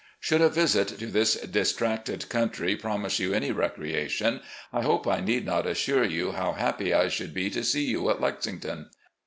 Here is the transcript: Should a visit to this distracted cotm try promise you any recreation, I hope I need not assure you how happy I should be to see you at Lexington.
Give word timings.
Should 0.19 0.41
a 0.41 0.49
visit 0.49 0.87
to 0.97 1.05
this 1.05 1.35
distracted 1.35 2.21
cotm 2.27 2.51
try 2.51 2.73
promise 2.73 3.19
you 3.19 3.35
any 3.35 3.51
recreation, 3.51 4.41
I 4.73 4.81
hope 4.81 5.05
I 5.07 5.19
need 5.19 5.45
not 5.45 5.67
assure 5.67 6.03
you 6.05 6.31
how 6.31 6.53
happy 6.53 6.91
I 6.91 7.07
should 7.07 7.35
be 7.35 7.51
to 7.51 7.63
see 7.63 7.83
you 7.83 8.09
at 8.09 8.19
Lexington. 8.19 8.89